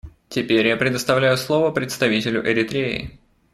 [0.29, 3.19] Теперь я предоставляю слово представителю Эритреи.